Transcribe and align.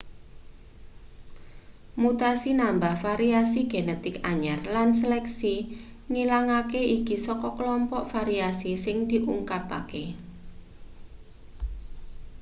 mutasi 2.01 2.51
nambah 2.61 2.95
variasi 3.07 3.61
genetik 3.73 4.15
anyar 4.31 4.59
lan 4.75 4.89
seleksi 5.01 5.55
ngilangake 6.11 6.81
iki 6.97 7.15
saka 7.25 7.49
kelompok 7.57 8.03
variasi 8.15 8.71
sing 8.85 8.97
diungkapake 9.11 10.05